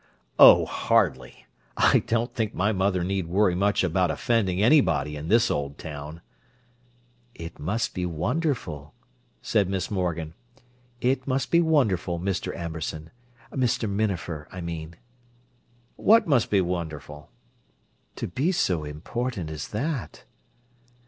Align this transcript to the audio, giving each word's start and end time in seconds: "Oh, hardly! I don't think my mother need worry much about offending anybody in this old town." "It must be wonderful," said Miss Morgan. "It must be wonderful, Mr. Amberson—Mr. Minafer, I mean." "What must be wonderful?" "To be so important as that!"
"Oh, 0.39 0.65
hardly! 0.65 1.45
I 1.77 1.99
don't 1.99 2.33
think 2.33 2.55
my 2.55 2.71
mother 2.71 3.03
need 3.03 3.27
worry 3.27 3.53
much 3.53 3.83
about 3.83 4.09
offending 4.09 4.59
anybody 4.59 5.15
in 5.15 5.27
this 5.27 5.51
old 5.51 5.77
town." 5.77 6.21
"It 7.35 7.59
must 7.59 7.93
be 7.93 8.07
wonderful," 8.07 8.95
said 9.43 9.69
Miss 9.69 9.91
Morgan. 9.91 10.33
"It 11.01 11.27
must 11.27 11.51
be 11.51 11.61
wonderful, 11.61 12.19
Mr. 12.19 12.51
Amberson—Mr. 12.55 13.87
Minafer, 13.87 14.47
I 14.51 14.59
mean." 14.59 14.95
"What 15.97 16.25
must 16.25 16.49
be 16.49 16.61
wonderful?" 16.61 17.29
"To 18.15 18.27
be 18.27 18.51
so 18.51 18.83
important 18.83 19.51
as 19.51 19.67
that!" 19.67 20.23